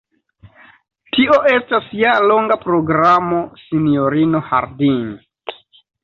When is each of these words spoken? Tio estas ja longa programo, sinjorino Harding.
Tio 1.17 1.35
estas 1.49 1.91
ja 1.99 2.13
longa 2.31 2.57
programo, 2.63 3.41
sinjorino 3.65 4.41
Harding. 4.47 5.05